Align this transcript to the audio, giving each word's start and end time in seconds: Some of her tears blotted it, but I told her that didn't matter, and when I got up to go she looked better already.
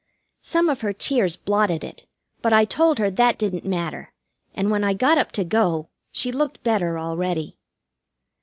Some 0.41 0.67
of 0.67 0.81
her 0.81 0.93
tears 0.93 1.35
blotted 1.35 1.83
it, 1.83 2.07
but 2.41 2.51
I 2.51 2.65
told 2.65 2.97
her 2.97 3.11
that 3.11 3.37
didn't 3.37 3.65
matter, 3.67 4.11
and 4.55 4.71
when 4.71 4.83
I 4.83 4.93
got 4.95 5.19
up 5.19 5.31
to 5.33 5.43
go 5.43 5.89
she 6.11 6.31
looked 6.31 6.63
better 6.63 6.97
already. 6.97 7.55